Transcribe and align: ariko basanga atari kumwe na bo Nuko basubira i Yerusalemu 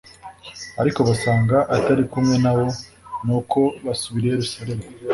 ariko 0.81 0.99
basanga 1.07 1.57
atari 1.75 2.03
kumwe 2.11 2.35
na 2.43 2.53
bo 2.57 2.65
Nuko 3.25 3.59
basubira 3.85 4.25
i 4.27 4.31
Yerusalemu 4.35 4.83